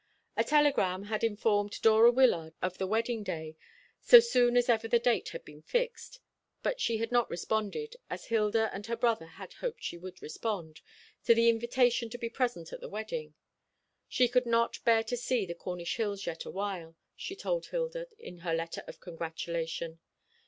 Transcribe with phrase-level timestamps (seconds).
[0.35, 3.55] A telegram had informed Dora Wyllard of the wedding day,
[4.01, 6.17] so soon as ever the date had been fixed,
[6.63, 10.81] but she had not responded, as Hilda and her brother had hoped she would respond,
[11.25, 13.35] to the invitation to be present at the wedding.
[14.07, 18.39] She could not bear to see the Cornish hills yet awhile, she told Hilda, in
[18.39, 19.99] her letter of congratulation.